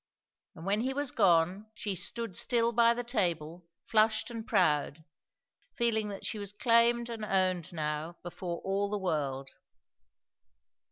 And 0.55 0.65
when 0.65 0.81
he 0.81 0.95
was 0.95 1.11
gone, 1.11 1.69
she 1.75 1.93
stood 1.93 2.35
still 2.35 2.71
by 2.73 2.95
the 2.95 3.03
table, 3.03 3.67
flushed 3.85 4.31
and 4.31 4.47
proud, 4.47 5.03
feeling 5.75 6.09
that 6.09 6.25
she 6.25 6.39
was 6.39 6.53
claimed 6.53 7.07
and 7.07 7.23
owned 7.23 7.71
now 7.71 8.17
before 8.23 8.61
all 8.61 8.89
the 8.89 8.97
world. 8.97 9.51